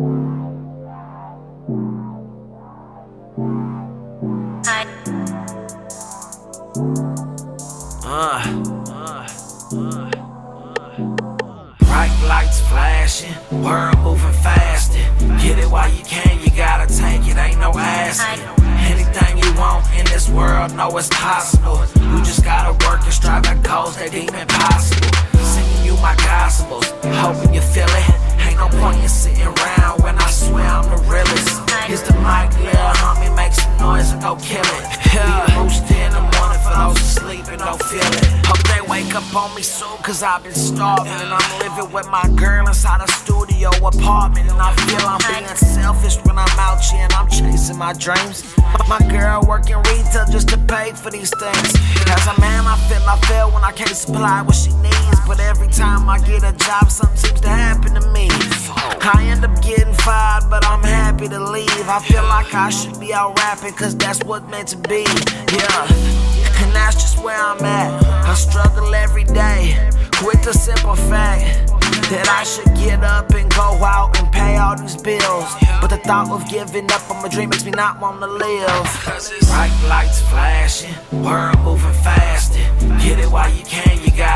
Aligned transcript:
Bright 0.00 0.16
lights 12.24 12.60
flashing, 12.66 13.34
world 13.62 13.98
moving 13.98 14.32
fast. 14.32 14.92
Get 15.42 15.58
it 15.58 15.70
while 15.70 15.92
you 15.92 16.02
can, 16.04 16.40
you 16.42 16.50
gotta 16.56 16.86
take 16.86 17.26
it, 17.28 17.36
ain't 17.36 17.60
no 17.60 17.70
asking. 17.76 18.42
Anything 18.78 19.36
you 19.36 19.52
want 19.60 19.84
in 19.98 20.06
this 20.06 20.30
world, 20.30 20.74
know 20.74 20.96
it's 20.96 21.10
possible. 21.10 21.84
You 22.00 22.24
just 22.24 22.42
gotta 22.42 22.72
work 22.86 23.02
and 23.02 23.12
strive 23.12 23.44
at 23.44 23.62
goals 23.62 23.96
that 23.96 24.12
deem 24.12 24.34
impossible. 24.34 25.10
Singing 25.44 25.84
you 25.84 25.94
my 26.00 26.14
gospels, 26.16 26.86
hoping 27.04 27.52
you 27.52 27.60
feel 27.60 27.84
it. 27.84 27.99
Noise 33.90 34.12
and 34.12 34.22
go 34.22 34.36
kill 34.36 34.70
it. 34.78 34.86
Yeah. 35.14 35.62
Rooster 35.62 35.94
in 35.94 36.12
the 36.12 36.22
morning 36.34 36.60
for 36.62 36.72
those 36.78 37.00
asleep 37.00 37.46
and 37.48 37.58
don't 37.58 37.82
feel 37.90 38.12
it. 38.20 38.26
Hope 38.46 38.62
they 38.70 38.82
wake 38.86 39.14
up 39.14 39.26
on 39.34 39.54
me 39.56 39.62
soon, 39.62 39.96
cause 40.06 40.22
I've 40.22 40.42
been 40.42 40.54
starving. 40.54 41.12
And 41.12 41.32
I'm 41.34 41.50
living 41.58 41.92
with 41.92 42.08
my 42.08 42.26
girl 42.36 42.66
inside 42.68 43.00
a 43.02 43.10
studio 43.10 43.70
apartment. 43.82 44.50
And 44.50 44.60
I 44.60 44.70
feel 44.86 45.02
I'm 45.02 45.22
being 45.30 45.56
selfish 45.56 46.16
when 46.24 46.38
I'm 46.38 46.58
out 46.58 46.80
here 46.80 47.02
and 47.02 47.12
I'm 47.12 47.28
chasing 47.28 47.78
my 47.78 47.92
dreams. 47.92 48.54
My 48.88 49.00
girl 49.10 49.42
working 49.46 49.78
retail 49.90 50.26
just 50.30 50.48
to 50.50 50.58
pay 50.58 50.92
for 50.92 51.10
these 51.10 51.32
things. 51.42 51.70
As 52.14 52.26
a 52.26 52.36
man, 52.40 52.66
I 52.66 52.76
feel 52.88 53.02
I 53.14 53.16
fail 53.26 53.50
when 53.50 53.64
I 53.64 53.72
can't 53.72 53.96
supply 54.04 54.42
what 54.42 54.54
she 54.54 54.72
needs. 54.78 55.20
But 55.26 55.40
every 55.40 55.68
time 55.68 56.08
I 56.08 56.18
get 56.18 56.42
a 56.44 56.52
job, 56.52 56.90
something 56.90 57.16
seems 57.16 57.40
to 57.40 57.48
happen 57.48 57.94
to 57.94 58.04
me. 58.12 58.29
I 58.76 59.26
end 59.26 59.44
up 59.44 59.62
getting 59.62 59.94
fired, 59.94 60.44
but 60.50 60.64
I'm 60.66 60.82
happy 60.82 61.28
to 61.28 61.40
leave. 61.40 61.88
I 61.88 62.00
feel 62.00 62.22
like 62.24 62.54
I 62.54 62.70
should 62.70 62.98
be 63.00 63.12
out 63.12 63.38
rapping, 63.38 63.74
cause 63.74 63.96
that's 63.96 64.22
what's 64.24 64.48
meant 64.50 64.68
to 64.68 64.76
be. 64.76 65.04
Yeah, 65.52 65.86
and 66.62 66.72
that's 66.74 66.96
just 66.96 67.22
where 67.22 67.40
I'm 67.40 67.62
at. 67.64 68.04
I 68.24 68.34
struggle 68.34 68.94
every 68.94 69.24
day 69.24 69.76
with 70.22 70.42
the 70.44 70.52
simple 70.52 70.96
fact 70.96 71.70
that 72.10 72.28
I 72.28 72.44
should 72.44 72.72
get 72.76 73.02
up 73.02 73.30
and 73.34 73.50
go 73.54 73.78
out 73.84 74.18
and 74.18 74.30
pay 74.32 74.56
all 74.56 74.76
these 74.76 74.96
bills. 74.96 75.50
But 75.80 75.88
the 75.88 75.98
thought 75.98 76.30
of 76.30 76.48
giving 76.48 76.90
up 76.92 77.10
on 77.10 77.22
my 77.22 77.28
dream 77.28 77.50
makes 77.50 77.64
me 77.64 77.70
not 77.72 78.00
want 78.00 78.20
to 78.20 78.26
live. 78.26 78.86
Bright 79.48 79.74
lights 79.88 80.20
flashing, 80.28 80.94
world 81.22 81.58
moving 81.60 81.92
fast. 82.04 82.54
Get 83.02 83.18
it 83.18 83.30
while 83.30 83.50
you 83.52 83.64
can, 83.64 83.98
you 84.04 84.10
gotta 84.16 84.29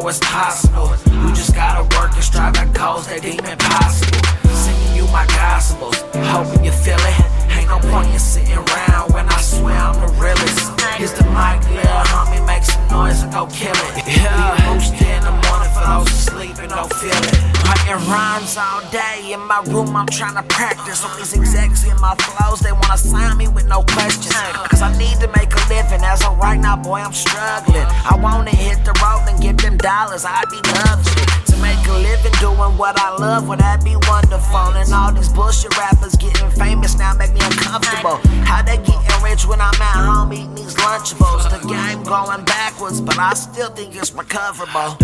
know 0.00 0.08
it's 0.08 0.18
possible. 0.20 0.90
You 1.12 1.28
just 1.34 1.54
gotta 1.54 1.82
work 1.96 2.12
and 2.14 2.24
strive 2.24 2.56
at 2.56 2.72
goals 2.72 3.06
that 3.08 3.22
deem 3.22 3.44
impossible. 3.44 4.20
Singing 4.54 4.96
you 4.96 5.04
my 5.12 5.26
gospels, 5.26 5.96
hoping 6.32 6.64
you 6.64 6.72
feel 6.72 7.00
it. 7.00 7.20
Ain't 7.56 7.68
no 7.68 7.78
point 7.90 8.08
in 8.08 8.18
sitting 8.18 8.56
around 8.56 9.12
when 9.12 9.28
I 9.28 9.40
swear 9.40 9.76
I'm 9.76 9.94
the 10.00 10.12
realest. 10.20 10.80
Here's 10.96 11.12
the 11.12 11.24
mic, 11.32 11.60
little 11.70 12.04
homie, 12.12 12.44
make 12.46 12.64
some 12.64 12.86
noise 12.88 13.22
and 13.22 13.32
go 13.32 13.46
kill 13.46 13.76
it. 13.96 14.06
Yeah, 14.06 14.72
rooster 14.72 15.04
in 15.04 15.22
the 15.24 15.34
morning 15.48 15.70
for 15.74 15.84
those 15.84 16.08
asleep 16.12 16.56
and 16.58 16.70
don't 16.70 16.92
feel 16.94 17.10
it. 17.10 17.60
Writing 17.64 18.00
rhymes 18.08 18.56
all 18.56 18.80
day 18.90 19.32
in 19.32 19.40
my 19.40 19.60
room, 19.66 19.94
I'm 19.96 20.06
trying 20.06 20.36
to 20.36 20.42
practice 20.54 21.04
on 21.04 21.16
these 21.16 21.34
execs 21.34 21.84
in 21.84 21.98
my 22.00 22.14
flows. 22.16 22.60
They 22.60 22.72
wanna 22.72 22.98
sign 22.98 23.36
me 23.36 23.48
with 23.48 23.66
no 23.66 23.82
questions. 23.82 24.34
Uh. 24.34 24.66
Cause 24.68 24.82
I 24.82 24.96
need 24.98 25.18
to 25.20 25.28
make 25.28 25.52
a 25.52 25.62
living. 25.68 26.02
As 26.04 26.24
of 26.24 26.38
right 26.38 26.58
now, 26.58 26.76
boy, 26.76 27.00
I'm 27.00 27.12
struggling. 27.12 27.86
I 28.04 28.18
wanna 28.20 28.50
hit 28.50 28.84
the 28.84 28.92
road 29.02 29.24
and 29.28 29.39
dollars. 29.82 30.24
I'd 30.24 30.48
be 30.50 30.60
lovely 30.84 31.24
to 31.48 31.56
make 31.60 31.80
a 31.88 31.96
living 31.98 32.32
doing 32.40 32.76
what 32.76 32.98
I 33.00 33.16
love. 33.16 33.48
Would 33.48 33.60
that 33.60 33.84
be 33.84 33.96
wonderful? 34.08 34.76
And 34.76 34.92
all 34.92 35.12
these 35.12 35.28
bullshit 35.28 35.76
rappers 35.76 36.14
getting 36.16 36.50
famous 36.50 36.96
now 36.98 37.14
make 37.14 37.32
me 37.32 37.40
uncomfortable. 37.42 38.20
How 38.44 38.62
they 38.62 38.76
getting 38.78 39.22
rich 39.22 39.46
when 39.46 39.60
I'm 39.60 39.74
at 39.80 39.96
home 39.96 40.32
eating 40.32 40.54
these 40.54 40.74
Lunchables? 40.76 41.48
The 41.50 41.60
game 41.66 42.02
going 42.02 42.44
backwards, 42.44 43.00
but 43.00 43.18
I 43.18 43.34
still 43.34 43.70
think 43.70 43.94
it's 43.96 44.12
recoverable. 44.12 44.96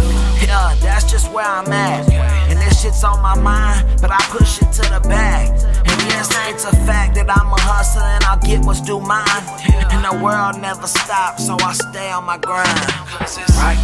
Yeah, 0.44 0.74
that's 0.80 1.10
just 1.10 1.32
where 1.32 1.46
I'm 1.46 1.72
at. 1.72 2.10
And 2.50 2.58
this 2.58 2.82
shit's 2.82 3.02
on 3.04 3.20
my 3.22 3.36
mind, 3.38 4.00
but 4.00 4.10
I 4.10 4.20
push 4.28 4.60
it 4.62 4.72
to 4.72 4.82
the 4.92 5.00
back. 5.08 5.48
And 5.50 5.98
yes, 6.10 6.30
it's 6.48 6.64
a 6.64 6.72
fact 6.84 7.14
that 7.16 7.28
I'm 7.30 7.52
a 7.52 7.60
hustler 7.60 8.02
and 8.04 8.24
I'll 8.24 8.38
get 8.38 8.64
what's 8.64 8.80
due 8.80 9.00
mine. 9.00 9.26
And 9.90 10.04
the 10.04 10.22
world 10.22 10.60
never 10.60 10.86
stops, 10.86 11.46
so 11.46 11.56
I 11.60 11.72
stay 11.72 12.10
on 12.10 12.24
my 12.24 12.38
grind. 12.38 12.68
Lights 13.56 13.75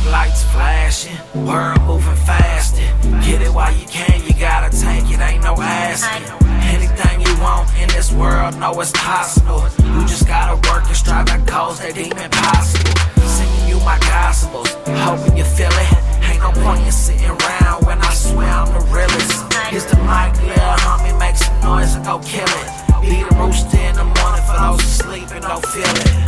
fashion. 1.12 1.46
World 1.46 1.82
moving 1.82 2.16
faster. 2.26 2.82
Get 3.24 3.42
it 3.42 3.52
while 3.52 3.74
you 3.74 3.86
can, 3.86 4.22
you 4.24 4.32
gotta 4.38 4.70
take 4.70 5.04
it, 5.10 5.20
ain't 5.20 5.42
no 5.42 5.54
asking. 5.58 6.24
Anything 6.62 7.20
you 7.20 7.40
want 7.40 7.68
in 7.78 7.88
this 7.88 8.12
world, 8.12 8.58
know 8.58 8.78
it's 8.80 8.92
possible. 8.92 9.68
You 9.84 10.06
just 10.06 10.26
gotta 10.26 10.56
work 10.70 10.84
and 10.86 10.96
strive 10.96 11.28
and 11.30 11.46
cause 11.46 11.80
that 11.80 11.94
deem 11.94 12.12
impossible. 12.12 12.92
Singing 13.26 13.68
you 13.68 13.78
my 13.84 13.98
gospels, 14.00 14.70
hoping 15.04 15.36
you 15.36 15.44
feel 15.44 15.72
it. 15.72 15.92
Ain't 16.24 16.40
no 16.40 16.52
point 16.62 16.84
in 16.84 16.92
sitting 16.92 17.28
around 17.28 17.86
when 17.86 17.98
I 18.00 18.12
swear 18.14 18.48
I'm 18.48 18.68
the 18.72 18.84
realest. 18.92 19.52
Here's 19.68 19.86
the 19.86 19.96
mic, 20.08 20.36
little 20.42 20.76
homie, 20.84 21.18
make 21.18 21.36
some 21.36 21.58
noise 21.60 21.94
and 21.94 22.04
go 22.04 22.18
kill 22.20 22.48
it. 22.48 22.68
Be 23.00 23.22
the 23.22 23.34
rooster 23.36 23.78
in 23.78 23.96
the 23.96 24.04
morning 24.04 24.44
for 24.46 24.56
those 24.58 24.82
sleeping. 24.84 25.42
don't 25.42 25.64
feel 25.66 25.82
it. 25.84 26.21